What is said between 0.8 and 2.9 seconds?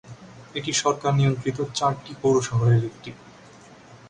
সরকার নিয়ন্ত্রিত চারটি পৌর শহরের